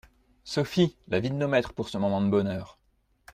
[0.43, 0.97] Sophie!
[1.09, 2.79] la vie de nos maîtres pour ce moment de bonheur!